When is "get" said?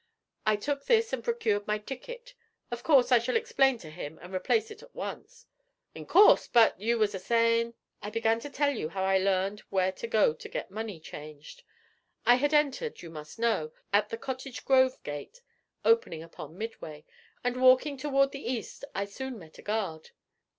10.49-10.71